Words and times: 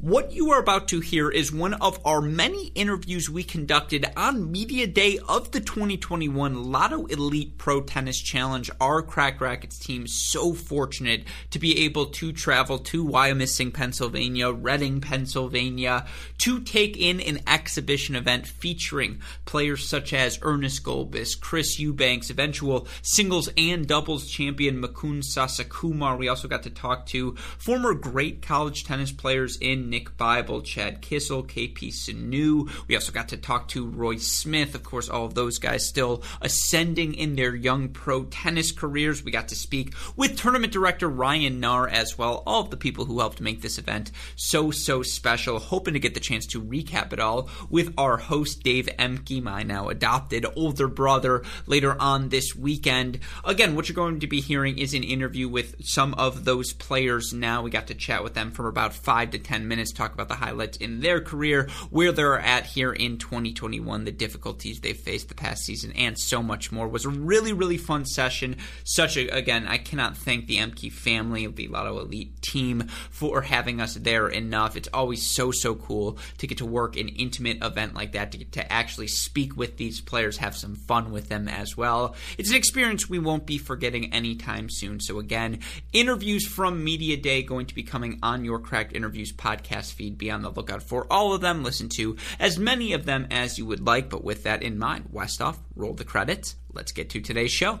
What 0.00 0.30
you 0.30 0.52
are 0.52 0.60
about 0.60 0.86
to 0.88 1.00
hear 1.00 1.28
is 1.28 1.50
one 1.50 1.74
of 1.74 1.98
our 2.06 2.20
many 2.20 2.68
interviews 2.76 3.28
we 3.28 3.42
conducted 3.42 4.06
on 4.16 4.52
Media 4.52 4.86
Day 4.86 5.18
of 5.28 5.50
the 5.50 5.58
2021 5.58 6.70
Lotto 6.70 7.06
Elite 7.06 7.58
Pro 7.58 7.80
Tennis 7.80 8.20
Challenge. 8.20 8.70
Our 8.80 9.02
Cracked 9.02 9.40
Racquets 9.40 9.76
team 9.76 10.06
so 10.06 10.54
fortunate 10.54 11.24
to 11.50 11.58
be 11.58 11.84
able 11.84 12.06
to 12.06 12.30
travel 12.30 12.78
to 12.78 13.04
Wyomissing, 13.04 13.74
Pennsylvania, 13.74 14.52
Reading, 14.52 15.00
Pennsylvania, 15.00 16.06
to 16.38 16.60
take 16.60 16.96
in 16.96 17.20
an 17.20 17.40
exhibition 17.48 18.14
event 18.14 18.46
featuring 18.46 19.20
players 19.46 19.88
such 19.88 20.12
as 20.12 20.38
Ernest 20.42 20.84
Gulbis, 20.84 21.40
Chris 21.40 21.80
Eubanks, 21.80 22.30
eventual 22.30 22.86
singles 23.02 23.48
and 23.56 23.88
doubles 23.88 24.30
champion 24.30 24.80
Mukund 24.80 25.24
Sasikumar. 25.24 26.16
We 26.16 26.28
also 26.28 26.46
got 26.46 26.62
to 26.62 26.70
talk 26.70 27.06
to 27.06 27.34
former 27.58 27.94
great 27.94 28.42
college 28.42 28.84
tennis 28.84 29.10
players 29.10 29.58
in 29.60 29.87
Nick 29.88 30.16
Bybel, 30.16 30.64
Chad 30.64 31.00
Kissel, 31.00 31.42
KP 31.42 31.92
Sanu. 31.92 32.70
We 32.86 32.94
also 32.94 33.12
got 33.12 33.28
to 33.28 33.36
talk 33.36 33.68
to 33.68 33.86
Roy 33.86 34.16
Smith. 34.16 34.74
Of 34.74 34.82
course, 34.82 35.08
all 35.08 35.24
of 35.24 35.34
those 35.34 35.58
guys 35.58 35.88
still 35.88 36.22
ascending 36.40 37.14
in 37.14 37.36
their 37.36 37.54
young 37.54 37.88
pro 37.88 38.24
tennis 38.24 38.72
careers. 38.72 39.24
We 39.24 39.30
got 39.30 39.48
to 39.48 39.56
speak 39.56 39.94
with 40.16 40.38
tournament 40.38 40.72
director 40.72 41.08
Ryan 41.08 41.60
Nahr 41.60 41.88
as 41.88 42.18
well. 42.18 42.42
All 42.46 42.62
of 42.62 42.70
the 42.70 42.76
people 42.76 43.04
who 43.04 43.20
helped 43.20 43.40
make 43.40 43.62
this 43.62 43.78
event 43.78 44.10
so, 44.36 44.70
so 44.70 45.02
special. 45.02 45.58
Hoping 45.58 45.94
to 45.94 46.00
get 46.00 46.14
the 46.14 46.20
chance 46.20 46.46
to 46.46 46.62
recap 46.62 47.12
it 47.12 47.20
all 47.20 47.48
with 47.70 47.94
our 47.96 48.16
host, 48.16 48.62
Dave 48.62 48.88
Emke, 48.98 49.42
my 49.42 49.62
now 49.62 49.88
adopted 49.88 50.46
older 50.56 50.88
brother, 50.88 51.42
later 51.66 51.96
on 52.00 52.28
this 52.28 52.54
weekend. 52.54 53.20
Again, 53.44 53.74
what 53.74 53.88
you're 53.88 53.94
going 53.94 54.20
to 54.20 54.26
be 54.26 54.40
hearing 54.40 54.78
is 54.78 54.94
an 54.94 55.04
interview 55.04 55.48
with 55.48 55.76
some 55.84 56.14
of 56.14 56.44
those 56.44 56.72
players 56.72 57.32
now. 57.32 57.62
We 57.62 57.70
got 57.70 57.86
to 57.88 57.94
chat 57.94 58.22
with 58.22 58.34
them 58.34 58.50
for 58.50 58.68
about 58.68 58.94
five 58.94 59.30
to 59.30 59.38
ten 59.38 59.68
minutes 59.68 59.77
minutes, 59.78 59.92
talk 59.92 60.12
about 60.12 60.28
the 60.28 60.34
highlights 60.34 60.76
in 60.78 61.00
their 61.00 61.20
career, 61.20 61.68
where 61.90 62.10
they're 62.10 62.38
at 62.38 62.66
here 62.66 62.92
in 62.92 63.16
2021, 63.16 64.04
the 64.04 64.10
difficulties 64.10 64.80
they've 64.80 64.96
faced 64.96 65.28
the 65.28 65.34
past 65.36 65.64
season, 65.64 65.92
and 65.92 66.18
so 66.18 66.42
much 66.42 66.72
more. 66.72 66.86
It 66.86 66.92
was 66.92 67.04
a 67.04 67.10
really, 67.10 67.52
really 67.52 67.76
fun 67.76 68.04
session. 68.04 68.56
Such 68.82 69.16
a, 69.16 69.28
again, 69.28 69.68
I 69.68 69.78
cannot 69.78 70.16
thank 70.16 70.46
the 70.46 70.56
Emke 70.56 70.90
family, 70.90 71.46
the 71.46 71.68
Lotto 71.68 72.00
Elite 72.00 72.42
team, 72.42 72.88
for 73.10 73.42
having 73.42 73.80
us 73.80 73.94
there 73.94 74.26
enough. 74.26 74.76
It's 74.76 74.88
always 74.92 75.24
so, 75.24 75.52
so 75.52 75.76
cool 75.76 76.18
to 76.38 76.48
get 76.48 76.58
to 76.58 76.66
work 76.66 76.96
an 76.96 77.08
intimate 77.08 77.62
event 77.62 77.94
like 77.94 78.12
that, 78.12 78.32
to 78.32 78.38
get 78.38 78.52
to 78.52 78.72
actually 78.72 79.06
speak 79.06 79.56
with 79.56 79.76
these 79.76 80.00
players, 80.00 80.38
have 80.38 80.56
some 80.56 80.74
fun 80.74 81.12
with 81.12 81.28
them 81.28 81.46
as 81.46 81.76
well. 81.76 82.16
It's 82.36 82.50
an 82.50 82.56
experience 82.56 83.08
we 83.08 83.20
won't 83.20 83.46
be 83.46 83.58
forgetting 83.58 84.12
anytime 84.12 84.68
soon. 84.70 84.98
So, 84.98 85.20
again, 85.20 85.60
interviews 85.92 86.48
from 86.48 86.82
Media 86.82 87.16
Day 87.16 87.44
going 87.44 87.66
to 87.66 87.74
be 87.76 87.84
coming 87.84 88.18
on 88.24 88.44
your 88.44 88.58
Cracked 88.58 88.92
Interviews 88.92 89.32
podcast 89.32 89.67
podcast 89.68 89.92
feed. 89.92 90.18
Be 90.18 90.30
on 90.30 90.42
the 90.42 90.50
lookout 90.50 90.82
for 90.82 91.06
all 91.10 91.32
of 91.32 91.40
them. 91.40 91.62
Listen 91.62 91.88
to 91.90 92.16
as 92.38 92.58
many 92.58 92.92
of 92.92 93.04
them 93.04 93.26
as 93.30 93.58
you 93.58 93.66
would 93.66 93.84
like. 93.84 94.10
But 94.10 94.24
with 94.24 94.44
that 94.44 94.62
in 94.62 94.78
mind, 94.78 95.10
Westoff, 95.12 95.56
roll 95.74 95.94
the 95.94 96.04
credits. 96.04 96.56
Let's 96.72 96.92
get 96.92 97.10
to 97.10 97.20
today's 97.20 97.52
show. 97.52 97.80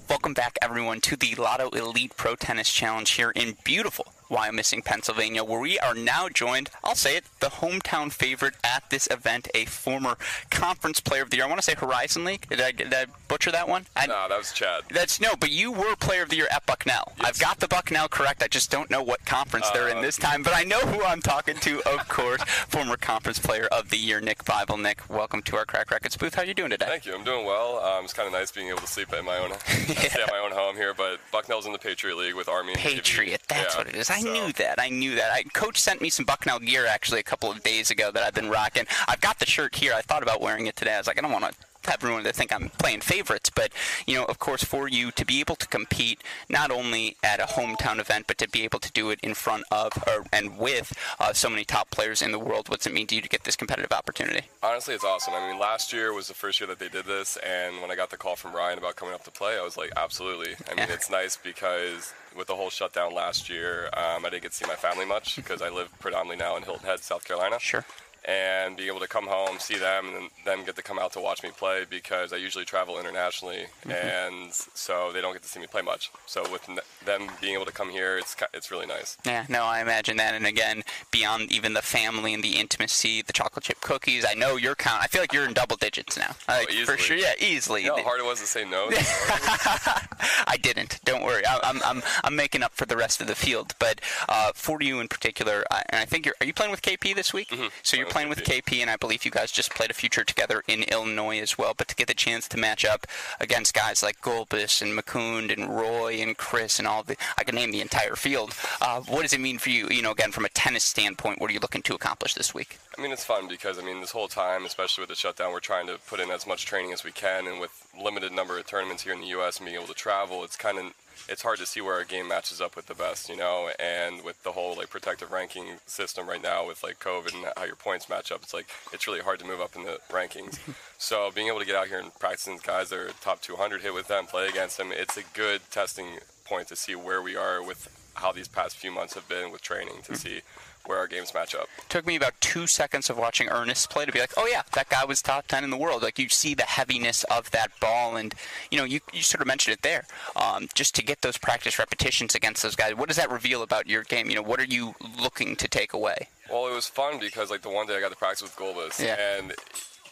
Welcome 0.11 0.33
back, 0.33 0.57
everyone, 0.61 0.99
to 1.01 1.15
the 1.15 1.35
Lotto 1.35 1.69
Elite 1.69 2.17
Pro 2.17 2.35
Tennis 2.35 2.69
Challenge 2.69 3.09
here 3.09 3.31
in 3.31 3.55
beautiful 3.63 4.11
Wyomissing, 4.31 4.83
Pennsylvania, 4.85 5.43
where 5.43 5.59
we 5.59 5.77
are 5.79 5.93
now 5.93 6.29
joined, 6.29 6.69
I'll 6.83 6.95
say 6.95 7.17
it, 7.17 7.25
the 7.41 7.47
hometown 7.47 8.11
favorite 8.11 8.55
at 8.63 8.89
this 8.89 9.07
event, 9.11 9.49
a 9.53 9.65
former 9.65 10.17
conference 10.49 11.01
player 11.01 11.21
of 11.21 11.29
the 11.29 11.37
year. 11.37 11.45
I 11.45 11.49
want 11.49 11.59
to 11.59 11.63
say 11.63 11.75
Horizon 11.75 12.23
League. 12.23 12.47
Did 12.49 12.61
I, 12.61 12.71
did 12.71 12.93
I 12.93 13.07
butcher 13.27 13.51
that 13.51 13.67
one? 13.67 13.85
I, 13.95 14.07
no, 14.07 14.27
that 14.29 14.37
was 14.37 14.53
Chad. 14.53 14.83
That's 14.89 15.19
no, 15.19 15.35
but 15.37 15.51
you 15.51 15.71
were 15.71 15.95
player 15.97 16.23
of 16.23 16.29
the 16.29 16.37
year 16.37 16.47
at 16.49 16.65
Bucknell. 16.65 17.11
Yes. 17.17 17.27
I've 17.27 17.39
got 17.39 17.59
the 17.59 17.67
Bucknell 17.67 18.07
correct. 18.07 18.41
I 18.41 18.47
just 18.47 18.71
don't 18.71 18.89
know 18.89 19.03
what 19.03 19.25
conference 19.25 19.67
uh, 19.67 19.73
they're 19.73 19.89
in 19.89 19.97
uh, 19.97 20.01
this 20.01 20.15
time, 20.15 20.43
but 20.43 20.55
I 20.55 20.63
know 20.63 20.79
who 20.79 21.03
I'm 21.03 21.21
talking 21.21 21.57
to, 21.57 21.81
of 21.89 22.07
course. 22.07 22.41
former 22.43 22.95
conference 22.95 23.39
player 23.39 23.67
of 23.71 23.89
the 23.89 23.97
year, 23.97 24.21
Nick 24.21 24.45
Bybel. 24.45 24.81
Nick, 24.81 25.09
welcome 25.09 25.41
to 25.43 25.57
our 25.57 25.65
Cracked 25.65 25.91
Racquets 25.91 26.17
booth. 26.17 26.35
How 26.35 26.43
are 26.43 26.45
you 26.45 26.53
doing 26.53 26.69
today? 26.69 26.85
Thank 26.87 27.05
you. 27.05 27.13
I'm 27.13 27.25
doing 27.25 27.45
well. 27.45 27.79
Um, 27.79 28.05
it's 28.05 28.13
kind 28.13 28.27
of 28.27 28.33
nice 28.33 28.51
being 28.51 28.69
able 28.69 28.79
to 28.79 28.87
sleep 28.87 29.11
at 29.11 29.25
my 29.25 29.37
own, 29.37 29.49
yeah. 29.49 29.55
stay 29.65 30.21
at 30.21 30.31
my 30.31 30.39
own 30.39 30.51
home 30.51 30.77
here. 30.77 30.93
But 30.93 31.19
Bucknell's 31.33 31.65
in 31.65 31.73
the 31.73 31.79
Patriot 31.79 32.15
League 32.15 32.35
with 32.35 32.47
Army. 32.47 32.75
Patriot. 32.75 33.41
That's 33.49 33.73
yeah. 33.73 33.77
what 33.77 33.87
it 33.87 33.95
is. 33.95 34.09
I 34.09 34.20
so. 34.21 34.31
knew 34.31 34.51
that. 34.53 34.79
I 34.79 34.89
knew 34.89 35.15
that. 35.15 35.31
I, 35.31 35.43
Coach 35.53 35.79
sent 35.79 36.01
me 36.01 36.09
some 36.09 36.25
Bucknell 36.25 36.59
gear 36.59 36.85
actually 36.85 37.19
a 37.19 37.23
couple 37.23 37.51
of 37.51 37.61
days 37.63 37.91
ago 37.91 38.11
that 38.11 38.23
I've 38.23 38.33
been 38.33 38.49
rocking. 38.49 38.85
I've 39.07 39.21
got 39.21 39.39
the 39.39 39.45
shirt 39.45 39.75
here. 39.75 39.93
I 39.93 40.01
thought 40.01 40.23
about 40.23 40.41
wearing 40.41 40.67
it 40.67 40.75
today. 40.75 40.93
I 40.93 40.97
was 40.97 41.07
like, 41.07 41.17
I 41.17 41.21
don't 41.21 41.31
want 41.31 41.45
to 41.45 41.53
everyone 41.89 42.23
to 42.23 42.33
think 42.33 42.53
I'm 42.53 42.69
playing 42.69 43.01
favorites, 43.01 43.49
but 43.53 43.71
you 44.05 44.15
know, 44.15 44.25
of 44.25 44.39
course, 44.39 44.63
for 44.63 44.87
you 44.87 45.11
to 45.11 45.25
be 45.25 45.39
able 45.39 45.55
to 45.55 45.67
compete 45.67 46.21
not 46.49 46.71
only 46.71 47.17
at 47.23 47.39
a 47.39 47.45
hometown 47.45 47.99
event, 47.99 48.25
but 48.27 48.37
to 48.39 48.49
be 48.49 48.63
able 48.63 48.79
to 48.79 48.91
do 48.91 49.09
it 49.09 49.19
in 49.21 49.33
front 49.33 49.63
of 49.71 49.91
or, 50.07 50.25
and 50.31 50.57
with 50.57 50.93
uh, 51.19 51.33
so 51.33 51.49
many 51.49 51.63
top 51.63 51.89
players 51.89 52.21
in 52.21 52.31
the 52.31 52.39
world, 52.39 52.69
what's 52.69 52.85
it 52.85 52.93
mean 52.93 53.07
to 53.07 53.15
you 53.15 53.21
to 53.21 53.29
get 53.29 53.43
this 53.43 53.55
competitive 53.55 53.91
opportunity? 53.91 54.41
Honestly, 54.63 54.93
it's 54.93 55.03
awesome. 55.03 55.33
I 55.33 55.49
mean, 55.49 55.59
last 55.59 55.93
year 55.93 56.13
was 56.13 56.27
the 56.27 56.33
first 56.33 56.59
year 56.59 56.67
that 56.67 56.79
they 56.79 56.89
did 56.89 57.05
this, 57.05 57.37
and 57.37 57.81
when 57.81 57.91
I 57.91 57.95
got 57.95 58.09
the 58.09 58.17
call 58.17 58.35
from 58.35 58.53
Ryan 58.53 58.77
about 58.77 58.95
coming 58.95 59.13
up 59.13 59.23
to 59.25 59.31
play, 59.31 59.57
I 59.57 59.63
was 59.63 59.77
like, 59.77 59.91
absolutely. 59.97 60.55
I 60.67 60.75
mean, 60.75 60.87
yeah. 60.87 60.93
it's 60.93 61.09
nice 61.09 61.37
because 61.37 62.13
with 62.35 62.47
the 62.47 62.55
whole 62.55 62.69
shutdown 62.69 63.13
last 63.13 63.49
year, 63.49 63.89
um, 63.93 64.25
I 64.25 64.29
didn't 64.29 64.43
get 64.43 64.51
to 64.51 64.57
see 64.57 64.65
my 64.67 64.75
family 64.75 65.05
much 65.05 65.35
because 65.35 65.61
I 65.61 65.69
live 65.69 65.89
predominantly 65.99 66.37
now 66.37 66.55
in 66.57 66.63
Hilton 66.63 66.85
Head, 66.85 66.99
South 66.99 67.25
Carolina. 67.25 67.59
Sure 67.59 67.85
and 68.25 68.77
be 68.77 68.87
able 68.87 68.99
to 68.99 69.07
come 69.07 69.25
home, 69.25 69.57
see 69.59 69.77
them, 69.77 70.05
and 70.15 70.29
then 70.45 70.63
get 70.63 70.75
to 70.75 70.83
come 70.83 70.99
out 70.99 71.13
to 71.13 71.19
watch 71.19 71.41
me 71.43 71.49
play 71.49 71.85
because 71.89 72.31
I 72.31 72.37
usually 72.37 72.65
travel 72.65 72.99
internationally, 72.99 73.65
mm-hmm. 73.83 73.91
and 73.91 74.53
so 74.53 75.11
they 75.11 75.21
don't 75.21 75.33
get 75.33 75.41
to 75.41 75.47
see 75.47 75.59
me 75.59 75.67
play 75.67 75.81
much. 75.81 76.11
So 76.27 76.43
with 76.51 76.67
them 77.05 77.27
being 77.39 77.55
able 77.55 77.65
to 77.65 77.71
come 77.71 77.89
here, 77.89 78.17
it's 78.17 78.35
it's 78.53 78.69
really 78.69 78.85
nice. 78.85 79.17
Yeah, 79.25 79.45
no, 79.49 79.63
I 79.63 79.81
imagine 79.81 80.17
that. 80.17 80.35
And 80.35 80.45
again, 80.45 80.83
beyond 81.11 81.51
even 81.51 81.73
the 81.73 81.81
family 81.81 82.33
and 82.33 82.43
the 82.43 82.59
intimacy, 82.59 83.21
the 83.21 83.33
chocolate 83.33 83.65
chip 83.65 83.81
cookies. 83.81 84.25
I 84.27 84.33
know 84.33 84.55
you're 84.55 84.75
count. 84.75 85.01
I 85.01 85.07
feel 85.07 85.21
like 85.21 85.33
you're 85.33 85.45
in 85.45 85.53
double 85.53 85.77
digits 85.77 86.17
now. 86.17 86.35
Like, 86.47 86.69
oh, 86.71 86.85
for 86.85 86.97
sure, 86.97 87.17
yeah, 87.17 87.33
easily. 87.39 87.83
You 87.83 87.89
know 87.89 87.97
how 87.97 88.03
hard 88.03 88.19
it 88.19 88.25
was 88.25 88.39
to 88.41 88.45
say 88.45 88.65
no. 88.69 88.89
I 88.91 90.57
didn't. 90.61 90.99
Don't 91.03 91.23
worry. 91.23 91.45
I, 91.45 91.59
am 91.63 91.81
I'm 91.83 92.03
I'm 92.23 92.35
making 92.35 92.61
up 92.61 92.73
for 92.73 92.85
the 92.85 92.97
rest 92.97 93.21
of 93.21 93.27
the 93.27 93.35
field. 93.35 93.73
But 93.79 94.01
uh, 94.29 94.51
for 94.53 94.81
you 94.81 94.99
in 94.99 95.07
particular, 95.07 95.65
I, 95.71 95.83
and 95.89 95.99
I 95.99 96.05
think 96.05 96.25
you're. 96.25 96.35
Are 96.39 96.45
you 96.45 96.53
playing 96.53 96.71
with 96.71 96.81
KP 96.81 97.15
this 97.15 97.33
week? 97.33 97.49
Mm-hmm. 97.49 97.67
So 97.83 97.97
you're 97.97 98.10
playing 98.11 98.29
with 98.29 98.43
KP, 98.43 98.81
and 98.81 98.89
I 98.89 98.97
believe 98.97 99.23
you 99.23 99.31
guys 99.31 99.51
just 99.51 99.73
played 99.73 99.89
a 99.89 99.93
future 99.93 100.25
together 100.25 100.63
in 100.67 100.83
Illinois 100.83 101.39
as 101.39 101.57
well. 101.57 101.73
But 101.75 101.87
to 101.87 101.95
get 101.95 102.07
the 102.07 102.13
chance 102.13 102.47
to 102.49 102.57
match 102.57 102.83
up 102.83 103.07
against 103.39 103.73
guys 103.73 104.03
like 104.03 104.19
Gulbis 104.21 104.81
and 104.81 104.97
Mukund 104.97 105.51
and 105.51 105.73
Roy 105.73 106.15
and 106.15 106.37
Chris 106.37 106.77
and 106.77 106.87
all 106.87 107.03
the, 107.03 107.15
I 107.37 107.45
can 107.45 107.55
name 107.55 107.71
the 107.71 107.79
entire 107.79 108.17
field. 108.17 108.53
Uh, 108.81 108.99
what 109.01 109.21
does 109.21 109.31
it 109.31 109.39
mean 109.39 109.57
for 109.57 109.69
you? 109.69 109.87
You 109.89 110.01
know, 110.01 110.11
again, 110.11 110.33
from 110.33 110.43
a 110.43 110.49
tennis 110.49 110.83
standpoint, 110.83 111.39
what 111.39 111.49
are 111.49 111.53
you 111.53 111.61
looking 111.61 111.81
to 111.83 111.95
accomplish 111.95 112.33
this 112.33 112.53
week? 112.53 112.77
I 112.97 113.01
mean, 113.01 113.13
it's 113.13 113.23
fun 113.23 113.47
because 113.47 113.79
I 113.79 113.81
mean, 113.81 114.01
this 114.01 114.11
whole 114.11 114.27
time, 114.27 114.65
especially 114.65 115.03
with 115.03 115.09
the 115.09 115.15
shutdown, 115.15 115.53
we're 115.53 115.61
trying 115.61 115.87
to 115.87 115.97
put 116.07 116.19
in 116.19 116.29
as 116.29 116.45
much 116.45 116.65
training 116.65 116.91
as 116.91 117.05
we 117.05 117.11
can, 117.11 117.47
and 117.47 117.61
with 117.61 117.71
limited 117.99 118.33
number 118.33 118.59
of 118.59 118.67
tournaments 118.67 119.03
here 119.03 119.13
in 119.13 119.21
the 119.21 119.27
U.S. 119.27 119.57
and 119.57 119.65
being 119.65 119.77
able 119.77 119.87
to 119.87 119.93
travel, 119.93 120.43
it's 120.43 120.57
kind 120.57 120.77
of 120.77 120.93
it's 121.29 121.41
hard 121.41 121.59
to 121.59 121.65
see 121.65 121.81
where 121.81 121.95
our 121.95 122.03
game 122.03 122.27
matches 122.27 122.61
up 122.61 122.75
with 122.75 122.87
the 122.87 122.95
best, 122.95 123.29
you 123.29 123.37
know. 123.37 123.69
And 123.79 124.23
with 124.23 124.41
the 124.43 124.51
whole 124.51 124.75
like 124.75 124.89
protective 124.89 125.31
ranking 125.31 125.77
system 125.85 126.27
right 126.27 126.41
now, 126.41 126.67
with 126.67 126.83
like 126.83 126.99
COVID 126.99 127.33
and 127.33 127.45
how 127.57 127.65
your 127.65 127.75
points 127.75 128.09
match 128.09 128.31
up, 128.31 128.43
it's 128.43 128.53
like 128.53 128.67
it's 128.91 129.07
really 129.07 129.21
hard 129.21 129.39
to 129.39 129.45
move 129.45 129.61
up 129.61 129.75
in 129.75 129.83
the 129.83 129.99
rankings. 130.09 130.59
so 130.97 131.31
being 131.33 131.47
able 131.47 131.59
to 131.59 131.65
get 131.65 131.75
out 131.75 131.87
here 131.87 131.99
and 131.99 132.13
practice 132.19 132.47
with 132.47 132.63
guys 132.63 132.89
that 132.89 132.99
are 132.99 133.11
top 133.21 133.41
200, 133.41 133.81
hit 133.81 133.93
with 133.93 134.07
them, 134.07 134.25
play 134.25 134.47
against 134.47 134.77
them, 134.77 134.91
it's 134.91 135.17
a 135.17 135.23
good 135.33 135.61
testing 135.71 136.19
point 136.45 136.67
to 136.67 136.75
see 136.75 136.95
where 136.95 137.21
we 137.21 137.35
are 137.35 137.63
with 137.63 137.89
how 138.15 138.31
these 138.31 138.47
past 138.47 138.77
few 138.77 138.91
months 138.91 139.13
have 139.13 139.27
been 139.27 139.51
with 139.51 139.61
training 139.61 140.01
to 140.05 140.15
see 140.15 140.41
where 140.85 140.97
our 140.97 141.07
games 141.07 141.33
match 141.33 141.53
up. 141.53 141.67
Took 141.89 142.05
me 142.05 142.15
about 142.15 142.33
two 142.41 142.67
seconds 142.67 143.09
of 143.09 143.17
watching 143.17 143.49
Ernest 143.49 143.89
play 143.89 144.05
to 144.05 144.11
be 144.11 144.19
like, 144.19 144.33
oh 144.37 144.47
yeah, 144.47 144.63
that 144.73 144.89
guy 144.89 145.05
was 145.05 145.21
top 145.21 145.47
ten 145.47 145.63
in 145.63 145.69
the 145.69 145.77
world. 145.77 146.03
Like 146.03 146.17
you 146.17 146.29
see 146.29 146.53
the 146.53 146.63
heaviness 146.63 147.23
of 147.25 147.51
that 147.51 147.71
ball, 147.79 148.15
and 148.15 148.33
you 148.69 148.77
know 148.77 148.83
you, 148.83 148.99
you 149.13 149.21
sort 149.21 149.41
of 149.41 149.47
mentioned 149.47 149.73
it 149.73 149.81
there. 149.81 150.05
Um, 150.35 150.67
just 150.73 150.95
to 150.95 151.03
get 151.03 151.21
those 151.21 151.37
practice 151.37 151.77
repetitions 151.77 152.35
against 152.35 152.63
those 152.63 152.75
guys, 152.75 152.95
what 152.95 153.07
does 153.07 153.17
that 153.17 153.29
reveal 153.29 153.63
about 153.63 153.87
your 153.87 154.03
game? 154.03 154.29
You 154.29 154.35
know, 154.35 154.41
what 154.41 154.59
are 154.59 154.65
you 154.65 154.95
looking 155.19 155.55
to 155.57 155.67
take 155.67 155.93
away? 155.93 156.27
Well, 156.49 156.67
it 156.67 156.73
was 156.73 156.87
fun 156.87 157.19
because 157.19 157.49
like 157.49 157.61
the 157.61 157.69
one 157.69 157.87
day 157.87 157.95
I 157.95 158.01
got 158.01 158.11
to 158.11 158.17
practice 158.17 158.41
with 158.41 158.55
Gulbis, 158.55 159.03
yeah. 159.03 159.37
and 159.37 159.53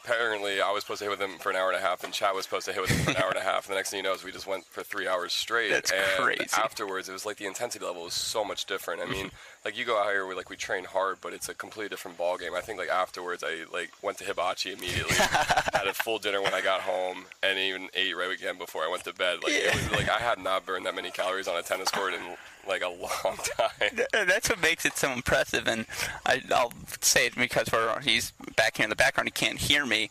apparently 0.04 0.62
I 0.62 0.72
was 0.72 0.84
supposed 0.84 1.00
to 1.00 1.06
hit 1.06 1.12
with 1.12 1.22
him 1.22 1.38
for 1.40 1.50
an 1.50 1.56
hour 1.56 1.70
and 1.70 1.78
a 1.78 1.82
half, 1.82 2.04
and 2.04 2.14
Chad 2.14 2.36
was 2.36 2.46
supposed 2.46 2.66
to 2.68 2.74
hit 2.74 2.82
with 2.82 2.92
him 2.92 3.04
for 3.04 3.12
an 3.12 3.18
hour 3.18 3.30
and 3.30 3.38
a 3.38 3.44
half. 3.44 3.66
And 3.66 3.74
the 3.74 3.78
next 3.78 3.92
thing 3.92 3.98
you 3.98 4.04
know 4.04 4.14
is 4.14 4.24
we 4.24 4.32
just 4.32 4.48
went 4.48 4.66
for 4.66 4.84
three 4.84 5.08
hours 5.08 5.34
straight. 5.34 5.72
That's 5.72 5.92
and 5.92 6.02
crazy. 6.18 6.48
afterwards, 6.58 7.10
it 7.10 7.14
was 7.14 7.26
like 7.26 7.38
the 7.38 7.46
intensity 7.46 7.86
level 7.86 8.04
was 8.04 8.14
so 8.14 8.44
much 8.44 8.66
different. 8.66 9.02
I 9.02 9.06
mean, 9.06 9.32
like 9.66 9.78
you 9.78 9.86
go 9.86 10.00
out 10.00 10.12
here, 10.12 10.26
we 10.26 10.36
like 10.36 10.50
we 10.50 10.56
train 10.56 10.86
hard, 10.86 11.18
but 11.22 11.34
it's 11.34 11.50
a 11.50 11.54
completely 11.54 11.90
different 11.90 12.18
ball 12.18 12.38
game. 12.38 12.54
I 12.56 12.62
think 12.62 12.80
like 12.80 12.90
afterwards, 12.90 13.44
I 13.46 13.66
like 13.72 13.92
went 14.02 14.18
to 14.20 14.26
hibachi 14.26 14.74
immediately, 14.74 15.16
had 15.16 15.88
a 15.88 15.94
full 15.94 16.20
dinner 16.20 16.42
when 16.42 16.54
I 16.54 16.62
got 16.62 16.82
home, 16.82 17.26
and 17.44 17.58
even 17.58 17.90
ate 17.94 18.16
right 18.16 18.32
again 18.32 18.58
before 18.58 18.84
I 18.84 18.90
went 18.90 19.04
to 19.06 19.14
bed. 19.14 19.44
Like 19.44 19.54
yeah. 19.54 19.70
it 19.70 19.76
was 19.76 19.92
like 19.92 20.10
I 20.10 20.20
had 20.20 20.40
not 20.40 20.66
burned 20.66 20.86
that 20.86 20.96
many 20.96 21.12
calories 21.12 21.48
on 21.48 21.58
a 21.58 21.62
tennis 21.62 21.90
court 21.90 22.14
in 22.14 22.22
like 22.70 22.84
a 22.84 22.90
long 22.90 23.38
time. 23.58 24.00
Uh, 24.14 24.26
that's 24.26 24.50
what 24.50 24.62
makes 24.62 24.86
it 24.86 24.96
so 24.96 25.12
impressive, 25.12 25.68
and 25.68 25.86
I, 26.26 26.42
will 26.50 26.74
say 27.02 27.26
it 27.26 27.36
because 27.36 27.70
he's 28.04 28.32
back 28.56 28.78
here 28.78 28.86
in 28.86 28.90
the 28.90 28.96
background. 28.96 29.28
He 29.28 29.32
can't 29.32 29.60
hear 29.60 29.86
me. 29.86 30.10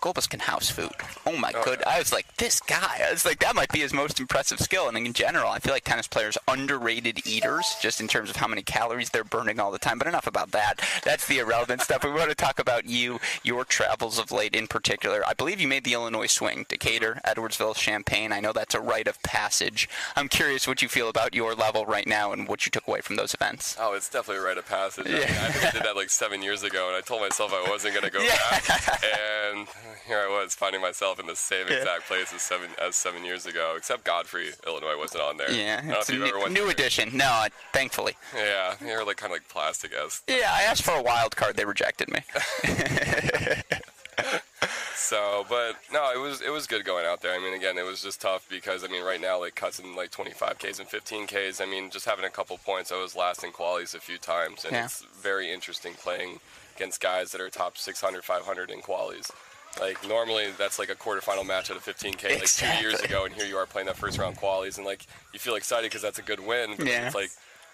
Gulbis 0.00 0.28
can 0.28 0.40
house 0.40 0.70
food. 0.70 0.92
Oh 1.26 1.36
my 1.36 1.52
oh, 1.54 1.64
good! 1.64 1.80
Yeah. 1.80 1.94
I 1.94 1.98
was 1.98 2.12
like, 2.12 2.36
this 2.36 2.60
guy. 2.60 3.00
I 3.06 3.12
was 3.12 3.24
like, 3.24 3.38
that 3.40 3.54
might 3.54 3.72
be 3.72 3.80
his 3.80 3.92
most 3.92 4.20
impressive 4.20 4.60
skill. 4.60 4.88
And 4.88 4.96
in 4.96 5.12
general, 5.12 5.50
I 5.50 5.58
feel 5.58 5.72
like 5.72 5.84
tennis 5.84 6.08
players 6.08 6.36
underrated 6.48 7.26
eaters, 7.26 7.76
just 7.80 8.00
in 8.00 8.08
terms 8.08 8.30
of 8.30 8.36
how 8.36 8.48
many 8.48 8.62
calories 8.62 9.10
they're 9.10 9.24
burning 9.24 9.60
all 9.60 9.70
the 9.70 9.78
time. 9.78 9.98
But 9.98 10.06
enough 10.06 10.26
about 10.26 10.50
that. 10.52 10.80
That's 11.04 11.26
the 11.26 11.38
irrelevant 11.38 11.82
stuff. 11.82 12.04
We 12.04 12.10
want 12.10 12.30
to 12.30 12.34
talk 12.34 12.58
about 12.58 12.86
you, 12.86 13.20
your 13.42 13.64
travels 13.64 14.18
of 14.18 14.32
late, 14.32 14.54
in 14.54 14.66
particular. 14.66 15.22
I 15.26 15.34
believe 15.34 15.60
you 15.60 15.68
made 15.68 15.84
the 15.84 15.94
Illinois 15.94 16.26
swing, 16.26 16.66
Decatur, 16.68 17.20
Edwardsville, 17.26 17.76
Champaign. 17.76 18.32
I 18.32 18.40
know 18.40 18.52
that's 18.52 18.74
a 18.74 18.80
rite 18.80 19.08
of 19.08 19.22
passage. 19.22 19.88
I'm 20.16 20.28
curious 20.28 20.66
what 20.66 20.82
you 20.82 20.88
feel 20.88 21.08
about 21.08 21.34
your 21.34 21.54
level 21.54 21.86
right 21.86 22.06
now 22.06 22.32
and 22.32 22.48
what 22.48 22.66
you 22.66 22.70
took 22.70 22.86
away 22.86 23.00
from 23.00 23.16
those 23.16 23.34
events. 23.34 23.76
Oh, 23.80 23.94
it's 23.94 24.08
definitely 24.08 24.42
a 24.42 24.46
rite 24.46 24.58
of 24.58 24.66
passage. 24.66 25.06
Yeah. 25.08 25.14
I, 25.14 25.54
mean, 25.54 25.64
I 25.64 25.70
I 25.70 25.72
did 25.72 25.82
that 25.84 25.96
like 25.96 26.10
seven 26.10 26.42
years 26.42 26.62
ago, 26.62 26.88
and 26.88 26.96
I 26.96 27.00
told 27.00 27.20
myself 27.20 27.52
I 27.52 27.68
wasn't 27.70 27.94
going 27.94 28.04
to 28.04 28.10
go 28.10 28.22
yeah. 28.22 28.36
back. 28.50 29.04
And 29.04 29.68
here 30.06 30.18
I 30.18 30.42
was 30.42 30.54
finding 30.54 30.80
myself 30.80 31.18
in 31.20 31.26
the 31.26 31.36
same 31.36 31.66
exact 31.68 32.06
place 32.06 32.32
as 32.32 32.42
seven 32.42 32.70
as 32.80 32.96
seven 32.96 33.24
years 33.24 33.46
ago. 33.46 33.74
Except 33.76 34.04
Godfrey, 34.04 34.50
Illinois, 34.66 34.96
wasn't 34.98 35.22
on 35.22 35.36
there. 35.36 35.50
Yeah, 35.50 35.80
it's 35.84 36.08
a 36.08 36.16
new, 36.16 36.48
new 36.48 36.68
edition. 36.68 37.10
No, 37.16 37.46
thankfully. 37.72 38.16
Yeah, 38.34 38.74
they 38.80 38.94
were 38.96 39.04
like 39.04 39.16
kind 39.16 39.32
of 39.32 39.36
like 39.36 39.48
plastic 39.48 39.92
as. 39.92 40.22
Yeah, 40.28 40.50
I 40.52 40.62
asked 40.62 40.82
for 40.82 40.94
a 40.94 41.02
wild 41.02 41.36
card. 41.36 41.56
They 41.56 41.64
rejected 41.64 42.10
me. 42.10 42.20
so, 44.94 45.44
but 45.48 45.76
no, 45.92 46.10
it 46.14 46.18
was 46.18 46.40
it 46.40 46.50
was 46.50 46.66
good 46.66 46.84
going 46.84 47.06
out 47.06 47.22
there. 47.22 47.34
I 47.34 47.38
mean, 47.38 47.54
again, 47.54 47.78
it 47.78 47.84
was 47.84 48.02
just 48.02 48.20
tough 48.20 48.46
because 48.48 48.84
I 48.84 48.88
mean, 48.88 49.04
right 49.04 49.20
now 49.20 49.40
like 49.40 49.54
cuts 49.54 49.78
in 49.78 49.94
like 49.96 50.10
25ks 50.10 50.80
and 50.80 50.88
15ks. 50.88 51.60
I 51.60 51.66
mean, 51.66 51.90
just 51.90 52.06
having 52.06 52.24
a 52.24 52.30
couple 52.30 52.58
points, 52.58 52.92
I 52.92 53.00
was 53.00 53.16
last 53.16 53.44
in 53.44 53.52
qualies 53.52 53.94
a 53.94 54.00
few 54.00 54.18
times, 54.18 54.64
and 54.64 54.72
yeah. 54.72 54.84
it's 54.84 55.04
very 55.20 55.52
interesting 55.52 55.94
playing 55.94 56.40
against 56.76 57.00
guys 57.00 57.32
that 57.32 57.40
are 57.40 57.50
top 57.50 57.76
600, 57.76 58.24
500 58.24 58.70
in 58.70 58.80
qualies. 58.80 59.30
Like 59.78 60.06
normally 60.08 60.48
that's 60.58 60.78
like 60.78 60.90
a 60.90 60.94
quarterfinal 60.94 61.46
match 61.46 61.70
at 61.70 61.76
a 61.76 61.80
15k 61.80 62.24
like 62.24 62.42
exactly. 62.42 62.82
two 62.82 62.88
years 62.88 63.00
ago, 63.00 63.24
and 63.24 63.34
here 63.34 63.44
you 63.44 63.56
are 63.56 63.66
playing 63.66 63.86
that 63.86 63.96
first 63.96 64.18
round 64.18 64.36
qualies, 64.36 64.78
and 64.78 64.86
like 64.86 65.06
you 65.32 65.38
feel 65.38 65.54
excited 65.54 65.90
because 65.90 66.02
that's 66.02 66.18
a 66.18 66.22
good 66.22 66.40
win. 66.40 66.74
But 66.76 66.86
yeah. 66.86 67.06
it's 67.06 67.14
like 67.14 67.30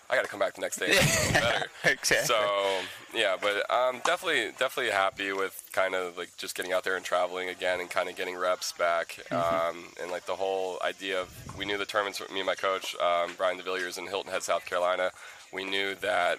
I 0.09 0.15
got 0.15 0.25
to 0.25 0.31
come 0.31 0.39
back 0.39 0.55
the 0.55 0.61
next 0.61 0.79
day 0.79 0.97
and 0.97 1.35
better. 1.35 1.67
exactly. 1.85 2.27
So 2.27 2.81
yeah, 3.15 3.37
but 3.41 3.69
um, 3.71 4.01
definitely 4.05 4.53
definitely 4.59 4.93
happy 4.93 5.33
with 5.33 5.69
kind 5.73 5.95
of 5.95 6.17
like 6.19 6.37
just 6.37 6.55
getting 6.55 6.73
out 6.73 6.85
there 6.85 6.97
and 6.97 7.05
traveling 7.05 7.49
again 7.49 7.81
and 7.81 7.91
kind 7.91 8.09
of 8.09 8.17
getting 8.17 8.37
reps 8.37 8.73
back, 8.73 9.19
mm-hmm. 9.31 9.79
um, 9.79 9.85
and 10.01 10.11
like 10.11 10.27
the 10.27 10.37
whole 10.37 10.79
idea 10.85 11.21
of 11.21 11.57
we 11.59 11.65
knew 11.65 11.79
the 11.79 11.87
tournaments. 11.87 12.21
Me 12.31 12.41
and 12.41 12.47
my 12.47 12.55
coach 12.55 12.95
um, 12.97 13.33
Brian 13.37 13.59
DeVilliers 13.59 13.99
in 13.99 14.07
Hilton 14.07 14.31
Head, 14.31 14.43
South 14.43 14.67
Carolina. 14.67 15.11
We 15.53 15.65
knew 15.65 15.95
that 15.97 16.39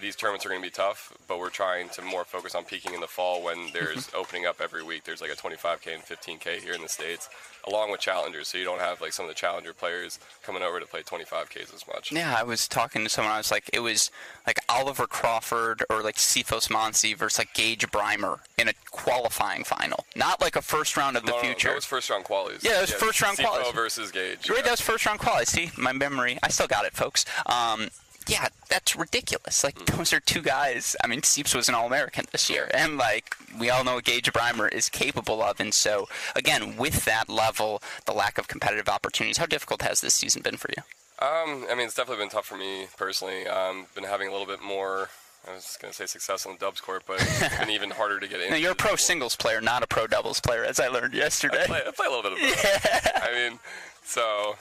these 0.00 0.16
tournaments 0.16 0.44
are 0.44 0.48
going 0.48 0.60
to 0.60 0.66
be 0.66 0.70
tough, 0.72 1.12
but 1.28 1.38
we're 1.38 1.50
trying 1.50 1.88
to 1.90 2.02
more 2.02 2.24
focus 2.24 2.54
on 2.54 2.64
peaking 2.64 2.94
in 2.94 3.00
the 3.00 3.06
fall 3.06 3.42
when 3.42 3.70
there's 3.72 4.10
opening 4.14 4.46
up 4.46 4.60
every 4.60 4.82
week. 4.82 5.04
There's 5.04 5.20
like 5.20 5.30
a 5.30 5.36
25k 5.36 5.94
and 5.94 6.02
15k 6.02 6.60
here 6.60 6.74
in 6.74 6.82
the 6.82 6.88
states, 6.88 7.28
along 7.68 7.90
with 7.90 8.00
challengers, 8.00 8.48
so 8.48 8.58
you 8.58 8.64
don't 8.64 8.80
have 8.80 9.00
like 9.00 9.12
some 9.12 9.24
of 9.24 9.28
the 9.28 9.34
challenger 9.34 9.72
players 9.72 10.18
coming 10.42 10.62
over 10.62 10.80
to 10.80 10.86
play 10.86 11.02
25ks 11.02 11.74
as 11.74 11.86
much. 11.86 12.12
Yeah, 12.12 12.34
I 12.36 12.42
was 12.42 12.66
talking 12.66 13.04
to 13.04 13.08
someone. 13.08 13.32
I 13.32 13.38
was 13.38 13.50
like, 13.50 13.70
it 13.72 13.80
was 13.80 14.10
like 14.46 14.58
Oliver 14.68 15.06
Crawford 15.06 15.84
or 15.88 16.02
like 16.02 16.16
Sifos 16.16 16.70
Monsey 16.70 17.14
versus 17.14 17.38
like 17.38 17.54
Gage 17.54 17.90
Brymer 17.90 18.40
in 18.58 18.68
a 18.68 18.72
qualifying 18.90 19.64
final, 19.64 20.04
not 20.16 20.40
like 20.40 20.56
a 20.56 20.62
first 20.62 20.96
round 20.96 21.16
of 21.16 21.24
the 21.24 21.32
no, 21.32 21.40
future. 21.40 21.68
No, 21.68 21.72
that 21.72 21.78
was 21.78 21.84
first 21.84 22.10
round 22.10 22.24
qualies. 22.24 22.62
Yeah, 22.62 22.72
that 22.72 22.80
was 22.82 22.90
yeah, 22.90 22.96
first 22.96 23.22
round 23.22 23.38
qualies 23.38 23.74
versus 23.74 24.10
Gage. 24.10 24.48
Right, 24.48 24.58
yeah. 24.58 24.62
that 24.62 24.70
was 24.72 24.80
first 24.80 25.06
round 25.06 25.20
qualies. 25.20 25.46
See, 25.46 25.70
my 25.78 25.92
memory, 25.92 26.38
I 26.42 26.48
still 26.48 26.66
got 26.66 26.84
it, 26.84 26.94
folks. 26.94 27.24
Um, 27.46 27.88
yeah, 28.26 28.48
that's 28.68 28.96
ridiculous. 28.96 29.64
Like 29.64 29.76
mm. 29.76 29.96
those 29.96 30.12
are 30.12 30.20
two 30.20 30.42
guys. 30.42 30.96
I 31.02 31.06
mean, 31.06 31.22
Seeps 31.22 31.54
was 31.54 31.68
an 31.68 31.74
All 31.74 31.86
American 31.86 32.24
this 32.32 32.48
year, 32.50 32.70
and 32.72 32.96
like 32.96 33.36
we 33.58 33.70
all 33.70 33.84
know 33.84 33.94
what 33.94 34.04
Gage 34.04 34.32
Brymer 34.32 34.72
is 34.72 34.88
capable 34.88 35.42
of. 35.42 35.60
And 35.60 35.72
so, 35.72 36.08
again, 36.34 36.76
with 36.76 37.04
that 37.04 37.28
level, 37.28 37.82
the 38.06 38.12
lack 38.12 38.38
of 38.38 38.48
competitive 38.48 38.88
opportunities, 38.88 39.38
how 39.38 39.46
difficult 39.46 39.82
has 39.82 40.00
this 40.00 40.14
season 40.14 40.42
been 40.42 40.56
for 40.56 40.70
you? 40.76 40.82
Um, 41.20 41.66
I 41.70 41.74
mean, 41.74 41.86
it's 41.86 41.94
definitely 41.94 42.22
been 42.24 42.30
tough 42.30 42.46
for 42.46 42.56
me 42.56 42.88
personally. 42.96 43.46
Um, 43.46 43.86
been 43.94 44.04
having 44.04 44.28
a 44.28 44.32
little 44.32 44.46
bit 44.46 44.62
more. 44.62 45.10
I 45.46 45.54
was 45.54 45.76
going 45.80 45.92
to 45.92 45.96
say 45.96 46.06
success 46.06 46.46
on 46.46 46.54
the 46.54 46.58
dubs 46.58 46.80
court, 46.80 47.04
but 47.06 47.20
it's 47.20 47.58
been 47.58 47.70
even 47.70 47.90
harder 47.90 48.18
to 48.18 48.26
get 48.26 48.40
in. 48.40 48.50
No, 48.50 48.56
you're 48.56 48.72
a 48.72 48.76
pro 48.76 48.96
singles 48.96 49.36
player, 49.36 49.60
not 49.60 49.82
a 49.82 49.86
pro 49.86 50.06
doubles 50.06 50.40
player, 50.40 50.64
as 50.64 50.80
I 50.80 50.88
learned 50.88 51.12
yesterday. 51.12 51.64
I 51.64 51.66
play, 51.66 51.82
I 51.86 51.90
play 51.90 52.06
a 52.06 52.10
little 52.10 52.22
bit 52.22 52.32
of 52.32 52.38
both. 52.38 52.64
Yeah. 52.64 53.20
I 53.22 53.32
mean, 53.32 53.58
so 54.02 54.56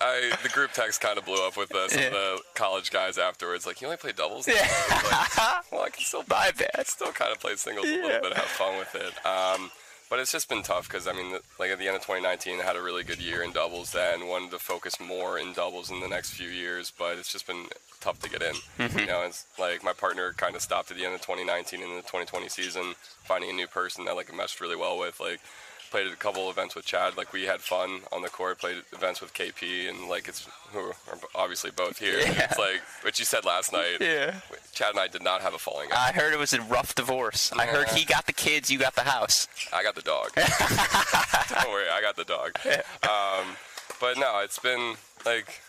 I 0.00 0.32
the 0.42 0.48
group 0.48 0.72
text 0.72 1.00
kind 1.00 1.18
of 1.18 1.24
blew 1.24 1.46
up 1.46 1.56
with 1.56 1.70
the, 1.70 1.88
some 1.88 2.00
yeah. 2.00 2.06
of 2.08 2.12
the 2.12 2.40
college 2.54 2.90
guys 2.90 3.18
afterwards. 3.18 3.66
Like, 3.66 3.80
you 3.80 3.86
only 3.86 3.96
play 3.96 4.12
doubles? 4.12 4.46
Yeah. 4.46 4.54
Like, 4.90 5.72
well, 5.72 5.82
I 5.82 5.90
can 5.90 6.04
still 6.04 6.22
buy 6.28 6.50
that. 6.56 6.86
Still 6.86 7.12
kind 7.12 7.32
of 7.32 7.40
play 7.40 7.56
singles 7.56 7.86
yeah. 7.86 7.96
a 7.96 8.02
little 8.02 8.20
bit, 8.20 8.34
have 8.34 8.44
fun 8.44 8.78
with 8.78 8.94
it. 8.94 9.26
Um, 9.26 9.70
but 10.08 10.20
it's 10.20 10.30
just 10.30 10.48
been 10.48 10.62
tough 10.62 10.88
because 10.88 11.08
I 11.08 11.12
mean, 11.12 11.36
like 11.58 11.70
at 11.70 11.78
the 11.78 11.86
end 11.86 11.96
of 11.96 12.02
2019, 12.02 12.60
I 12.60 12.62
had 12.62 12.76
a 12.76 12.82
really 12.82 13.02
good 13.02 13.20
year 13.20 13.42
in 13.42 13.52
doubles. 13.52 13.92
Then 13.92 14.28
wanted 14.28 14.50
to 14.52 14.58
focus 14.58 15.00
more 15.00 15.38
in 15.38 15.52
doubles 15.52 15.90
in 15.90 16.00
the 16.00 16.08
next 16.08 16.30
few 16.30 16.48
years, 16.48 16.92
but 16.96 17.18
it's 17.18 17.32
just 17.32 17.46
been 17.46 17.66
tough 18.00 18.20
to 18.20 18.30
get 18.30 18.42
in. 18.42 18.54
Mm-hmm. 18.78 18.98
You 19.00 19.06
know, 19.06 19.22
it's 19.22 19.46
like 19.58 19.82
my 19.82 19.92
partner 19.92 20.32
kind 20.36 20.54
of 20.54 20.62
stopped 20.62 20.90
at 20.90 20.96
the 20.96 21.04
end 21.04 21.14
of 21.14 21.22
2019 21.22 21.82
in 21.82 21.88
the 21.88 22.02
2020 22.02 22.48
season, 22.48 22.94
finding 23.24 23.50
a 23.50 23.52
new 23.52 23.66
person 23.66 24.04
that 24.04 24.14
like 24.14 24.32
I 24.32 24.36
meshed 24.36 24.60
really 24.60 24.76
well 24.76 24.98
with. 24.98 25.18
Like 25.18 25.40
played 25.90 26.06
a 26.06 26.16
couple 26.16 26.48
events 26.50 26.74
with 26.74 26.84
Chad. 26.84 27.16
Like 27.16 27.32
we 27.32 27.44
had 27.44 27.60
fun 27.60 28.00
on 28.12 28.22
the 28.22 28.28
court. 28.28 28.58
Played 28.58 28.82
events 28.92 29.20
with 29.20 29.34
KP, 29.34 29.88
and 29.88 30.08
like 30.08 30.28
it's 30.28 30.48
who 30.72 30.80
are 30.80 30.94
obviously 31.34 31.70
both 31.70 31.98
here. 31.98 32.18
Yeah. 32.18 32.46
It's 32.50 32.58
like 32.58 32.82
what 33.02 33.18
you 33.18 33.24
said 33.24 33.44
last 33.44 33.72
night. 33.72 33.98
Yeah. 34.00 34.34
Chad 34.72 34.90
and 34.90 35.00
I 35.00 35.06
did 35.08 35.22
not 35.22 35.42
have 35.42 35.54
a 35.54 35.58
falling 35.58 35.90
out. 35.92 35.98
I 35.98 36.12
heard 36.12 36.32
it 36.32 36.38
was 36.38 36.52
a 36.52 36.60
rough 36.62 36.94
divorce. 36.94 37.52
Yeah. 37.54 37.62
I 37.62 37.66
heard 37.66 37.88
he 37.88 38.04
got 38.04 38.26
the 38.26 38.32
kids, 38.32 38.70
you 38.70 38.78
got 38.78 38.94
the 38.94 39.02
house. 39.02 39.48
I 39.72 39.82
got 39.82 39.94
the 39.94 40.02
dog. 40.02 40.32
Don't 40.34 41.72
worry, 41.72 41.88
I 41.90 42.00
got 42.02 42.16
the 42.16 42.24
dog. 42.24 42.58
Um, 43.04 43.56
but 44.00 44.18
no, 44.18 44.40
it's 44.40 44.58
been 44.58 44.96
like 45.24 45.60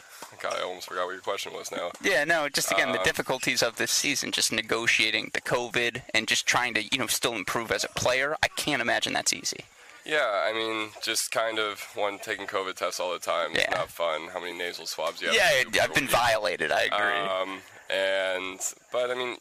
God, 0.41 0.55
I 0.57 0.63
almost 0.63 0.87
forgot 0.87 1.05
what 1.05 1.13
your 1.13 1.21
question 1.21 1.53
was 1.53 1.71
now. 1.71 1.91
Yeah, 2.01 2.23
no, 2.23 2.49
just 2.49 2.71
again, 2.71 2.91
the 2.91 2.99
uh, 2.99 3.03
difficulties 3.03 3.63
of 3.63 3.77
this 3.77 3.91
season, 3.91 4.31
just 4.31 4.51
negotiating 4.51 5.31
the 5.33 5.41
COVID 5.41 6.01
and 6.13 6.27
just 6.27 6.45
trying 6.45 6.73
to, 6.75 6.83
you 6.83 6.97
know, 6.97 7.07
still 7.07 7.33
improve 7.33 7.71
as 7.71 7.83
a 7.83 7.89
player. 7.89 8.35
I 8.43 8.47
can't 8.49 8.81
imagine 8.81 9.13
that's 9.13 9.33
easy. 9.33 9.65
Yeah, 10.07 10.45
I 10.47 10.53
mean, 10.53 10.89
just 11.03 11.31
kind 11.31 11.59
of 11.59 11.81
one 11.93 12.17
taking 12.19 12.47
COVID 12.47 12.75
tests 12.75 12.99
all 12.99 13.11
the 13.11 13.19
time. 13.19 13.51
It's 13.51 13.65
yeah. 13.69 13.77
not 13.77 13.89
fun. 13.89 14.29
How 14.31 14.39
many 14.39 14.57
nasal 14.57 14.85
swabs 14.85 15.21
you 15.21 15.27
have? 15.27 15.35
Yeah, 15.35 15.83
I've 15.83 15.93
been 15.93 16.05
week. 16.05 16.11
violated. 16.11 16.71
I 16.71 16.83
agree. 16.83 16.97
Um, 16.97 17.59
and 17.89 18.59
but 18.91 19.11
I 19.11 19.15
mean, 19.15 19.37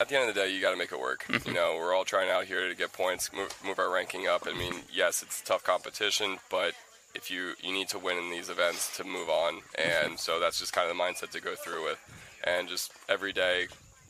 at 0.00 0.08
the 0.08 0.16
end 0.16 0.28
of 0.28 0.34
the 0.34 0.40
day, 0.40 0.52
you 0.52 0.60
got 0.60 0.72
to 0.72 0.76
make 0.76 0.90
it 0.90 0.98
work. 0.98 1.24
Mm-hmm. 1.28 1.48
You 1.48 1.54
know, 1.54 1.76
we're 1.78 1.94
all 1.94 2.04
trying 2.04 2.30
out 2.30 2.46
here 2.46 2.68
to 2.68 2.74
get 2.74 2.92
points, 2.92 3.30
move, 3.32 3.54
move 3.64 3.78
our 3.78 3.92
ranking 3.92 4.26
up. 4.26 4.46
I 4.46 4.58
mean, 4.58 4.74
yes, 4.92 5.22
it's 5.22 5.40
tough 5.40 5.62
competition, 5.62 6.38
but 6.50 6.74
if 7.14 7.30
you 7.30 7.52
you 7.62 7.72
need 7.72 7.88
to 7.88 7.98
win 7.98 8.18
in 8.18 8.30
these 8.30 8.50
events 8.50 8.96
to 8.96 9.04
move 9.04 9.28
on, 9.28 9.60
and 9.76 10.18
so 10.18 10.40
that's 10.40 10.58
just 10.58 10.72
kind 10.72 10.90
of 10.90 10.96
the 10.96 11.02
mindset 11.02 11.30
to 11.30 11.40
go 11.40 11.54
through 11.54 11.84
with, 11.84 11.98
and 12.44 12.68
just 12.68 12.92
every 13.08 13.32
day 13.32 13.68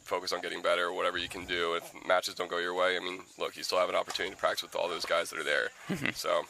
focus 0.09 0.33
on 0.33 0.41
getting 0.41 0.63
better, 0.63 0.93
whatever 0.93 1.19
you 1.19 1.29
can 1.29 1.45
do. 1.45 1.75
If 1.75 1.93
matches 2.07 2.35
don't 2.35 2.51
go 2.51 2.59
your 2.59 2.75
way, 2.75 2.97
I 2.97 3.01
mean, 3.01 3.21
look, 3.39 3.57
you 3.57 3.63
still 3.63 3.79
have 3.79 3.89
an 3.89 3.95
opportunity 3.95 4.35
to 4.35 4.41
practice 4.41 4.63
with 4.63 4.75
all 4.75 4.89
those 4.89 5.05
guys 5.05 5.31
that 5.31 5.39
are 5.39 5.45
there. 5.45 5.69
Mm-hmm. 5.89 6.11
So 6.15 6.43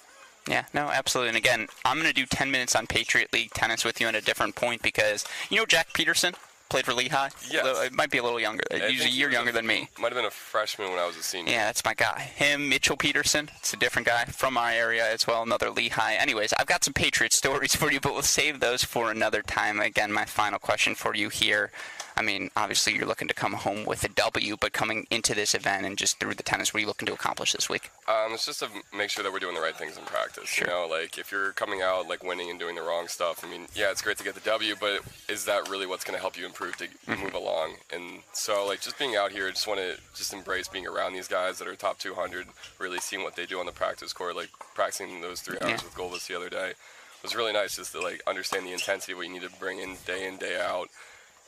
Yeah, 0.48 0.64
no, 0.72 0.82
absolutely. 0.88 1.28
And 1.28 1.36
again, 1.36 1.68
I'm 1.84 1.96
going 1.96 2.08
to 2.08 2.14
do 2.14 2.24
10 2.24 2.50
minutes 2.50 2.74
on 2.74 2.86
Patriot 2.86 3.32
League 3.32 3.50
tennis 3.52 3.84
with 3.84 4.00
you 4.00 4.06
at 4.06 4.14
a 4.14 4.20
different 4.20 4.54
point 4.54 4.82
because 4.82 5.24
you 5.50 5.56
know 5.56 5.66
Jack 5.66 5.92
Peterson 5.92 6.34
played 6.68 6.84
for 6.84 6.94
Lehigh. 6.94 7.30
Yes. 7.50 7.66
Although 7.66 7.82
It 7.82 7.92
might 7.92 8.10
be 8.10 8.18
a 8.18 8.22
little 8.22 8.40
younger. 8.40 8.62
I 8.70 8.88
He's 8.88 9.04
a 9.04 9.08
year 9.08 9.30
younger 9.30 9.52
than 9.52 9.66
me. 9.66 9.88
Might 9.98 10.12
have 10.12 10.16
been 10.16 10.24
a 10.24 10.30
freshman 10.30 10.90
when 10.90 10.98
I 10.98 11.06
was 11.06 11.16
a 11.16 11.22
senior. 11.22 11.52
Yeah, 11.52 11.66
that's 11.66 11.84
my 11.84 11.94
guy. 11.94 12.20
Him, 12.34 12.68
Mitchell 12.68 12.96
Peterson. 12.96 13.50
It's 13.58 13.72
a 13.72 13.76
different 13.76 14.06
guy 14.06 14.24
from 14.26 14.54
my 14.54 14.76
area 14.76 15.10
as 15.10 15.26
well, 15.26 15.42
another 15.42 15.70
Lehigh. 15.70 16.14
Anyways, 16.14 16.52
I've 16.52 16.66
got 16.66 16.84
some 16.84 16.94
Patriot 16.94 17.32
stories 17.32 17.74
for 17.76 17.90
you, 17.90 18.00
but 18.00 18.12
we'll 18.12 18.22
save 18.22 18.60
those 18.60 18.84
for 18.84 19.10
another 19.10 19.42
time. 19.42 19.80
Again, 19.80 20.12
my 20.12 20.24
final 20.24 20.58
question 20.58 20.94
for 20.94 21.14
you 21.14 21.28
here. 21.28 21.70
I 22.18 22.22
mean, 22.22 22.50
obviously 22.56 22.94
you're 22.94 23.06
looking 23.06 23.28
to 23.28 23.34
come 23.34 23.52
home 23.52 23.84
with 23.84 24.02
a 24.02 24.08
W, 24.08 24.56
but 24.60 24.72
coming 24.72 25.06
into 25.08 25.36
this 25.36 25.54
event 25.54 25.86
and 25.86 25.96
just 25.96 26.18
through 26.18 26.34
the 26.34 26.42
tennis, 26.42 26.74
what 26.74 26.78
are 26.78 26.80
you 26.80 26.88
looking 26.88 27.06
to 27.06 27.12
accomplish 27.12 27.52
this 27.52 27.68
week? 27.70 27.92
Um, 28.08 28.32
it's 28.32 28.44
just 28.44 28.58
to 28.58 28.68
make 28.92 29.08
sure 29.10 29.22
that 29.22 29.32
we're 29.32 29.38
doing 29.38 29.54
the 29.54 29.60
right 29.60 29.76
things 29.76 29.96
in 29.96 30.02
practice. 30.04 30.58
You 30.58 30.66
know, 30.66 30.88
like 30.90 31.16
if 31.16 31.30
you're 31.30 31.52
coming 31.52 31.80
out 31.80 32.08
like 32.08 32.24
winning 32.24 32.50
and 32.50 32.58
doing 32.58 32.74
the 32.74 32.82
wrong 32.82 33.06
stuff, 33.06 33.44
I 33.44 33.48
mean, 33.48 33.68
yeah, 33.72 33.92
it's 33.92 34.02
great 34.02 34.18
to 34.18 34.24
get 34.24 34.34
the 34.34 34.40
W, 34.40 34.74
but 34.80 35.02
is 35.28 35.44
that 35.44 35.68
really 35.68 35.86
what's 35.86 36.02
going 36.02 36.16
to 36.16 36.20
help 36.20 36.36
you 36.36 36.44
improve 36.44 36.76
to 36.78 36.88
Mm-hmm. 37.08 37.22
move 37.22 37.34
along? 37.34 37.74
And 37.94 38.20
so, 38.32 38.66
like, 38.66 38.80
just 38.80 38.98
being 38.98 39.14
out 39.16 39.30
here, 39.30 39.46
I 39.46 39.50
just 39.50 39.66
want 39.68 39.78
to 39.80 39.96
just 40.14 40.32
embrace 40.34 40.66
being 40.68 40.86
around 40.86 41.12
these 41.14 41.28
guys 41.28 41.58
that 41.58 41.68
are 41.68 41.74
top 41.76 41.98
200, 41.98 42.46
really 42.80 42.98
seeing 42.98 43.22
what 43.22 43.36
they 43.36 43.46
do 43.46 43.60
on 43.60 43.66
the 43.66 43.72
practice 43.72 44.12
court, 44.12 44.34
like 44.36 44.50
practicing 44.74 45.20
those 45.20 45.40
three 45.40 45.56
hours 45.62 45.80
Yeah. 45.80 45.84
with 45.84 45.94
Gulbis 45.94 46.26
the 46.26 46.34
other 46.36 46.50
day. 46.50 46.70
It 46.70 47.22
was 47.22 47.34
really 47.36 47.52
nice 47.52 47.76
just 47.76 47.92
to 47.92 48.00
like 48.00 48.20
understand 48.26 48.66
the 48.66 48.72
intensity 48.72 49.12
of 49.12 49.18
what 49.18 49.26
you 49.26 49.32
need 49.32 49.42
to 49.42 49.50
bring 49.58 49.78
in 49.78 49.96
day 50.06 50.26
in 50.26 50.36
day 50.36 50.58
out 50.60 50.88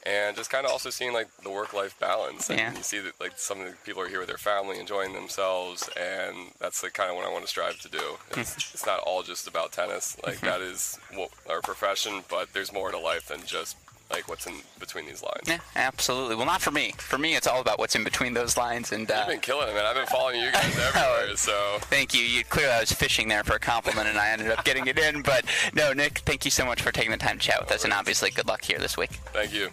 and 0.05 0.37
just 0.37 0.51
kind 0.51 0.65
of 0.65 0.73
also 0.73 0.91
seeing 0.91 1.13
like 1.13 1.29
the 1.43 1.51
work-life 1.51 1.99
balance 2.01 2.49
and 2.49 2.59
Yeah. 2.59 2.75
you 2.75 2.83
see 2.83 2.99
that 3.01 3.21
like 3.21 3.33
some 3.37 3.61
of 3.61 3.67
the 3.67 3.77
people 3.85 4.03
are 4.03 4.09
here 4.09 4.19
with 4.21 4.29
their 4.29 4.39
family 4.39 4.79
enjoying 4.79 5.13
themselves 5.13 5.89
and 5.99 6.37
that's 6.59 6.83
like 6.83 6.95
kind 6.95 7.11
of 7.11 7.17
what 7.17 7.27
i 7.27 7.31
want 7.31 7.45
to 7.45 7.49
strive 7.49 7.79
to 7.81 7.89
do. 7.89 7.99
Hmm. 8.33 8.41
It's, 8.41 8.57
it's 8.75 8.87
not 8.87 9.01
all 9.01 9.23
just 9.23 9.47
about 9.49 9.73
tennis 9.73 10.17
like 10.25 10.37
mm-hmm. 10.37 10.47
that 10.47 10.61
is 10.61 10.99
what 11.15 11.31
our 11.49 11.61
profession 11.61 12.23
but 12.31 12.53
there's 12.53 12.73
more 12.73 12.91
to 12.91 12.99
life 12.99 13.27
than 13.29 13.45
just 13.45 13.77
like 14.11 14.29
what's 14.29 14.47
in 14.47 14.55
between 14.79 15.07
these 15.07 15.23
lines 15.23 15.47
Yeah, 15.47 15.59
absolutely. 15.77 16.37
Well, 16.37 16.47
not 16.47 16.61
for 16.61 16.71
me. 16.71 16.93
For 16.99 17.19
me, 17.19 17.37
it's 17.37 17.47
all 17.47 17.61
about 17.61 17.79
what's 17.79 17.95
in 17.95 18.05
between 18.05 18.35
those 18.35 18.57
lines. 18.57 18.93
And 18.93 19.11
uh, 19.11 19.19
you've 19.19 19.29
been 19.29 19.41
killing 19.41 19.69
it 19.69 19.75
man 19.75 19.87
i've 19.87 19.95
been 19.95 20.07
following 20.07 20.41
you 20.41 20.51
guys 20.53 20.79
everywhere 20.95 21.37
so 21.37 21.79
Thank 21.83 22.15
you. 22.15 22.23
You 22.23 22.45
clearly 22.45 22.73
I 22.73 22.81
was 22.81 22.93
fishing 22.93 23.29
there 23.29 23.45
for 23.45 23.55
a 23.55 23.59
compliment, 23.59 24.09
and 24.09 24.19
I 24.19 24.31
ended 24.31 24.51
up 24.51 24.65
getting 24.65 24.87
it 24.87 24.99
in. 24.99 25.23
But 25.23 25.45
no, 25.75 25.93
Nick, 25.93 26.19
thank 26.21 26.45
you 26.45 26.51
so 26.51 26.65
much 26.65 26.83
for 26.83 26.93
taking 26.93 27.11
the 27.11 27.17
time 27.17 27.39
to 27.39 27.45
chat 27.45 27.61
with 27.61 27.71
us, 27.73 27.85
and 27.85 27.93
obviously, 27.93 28.31
good 28.31 28.47
luck 28.47 28.65
here 28.65 28.79
this 28.79 28.97
week. 28.97 29.11
thank 29.33 29.53
you 29.53 29.71